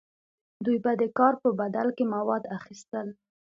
[0.65, 3.07] دوی به د کار په بدل کې مواد اخیستل.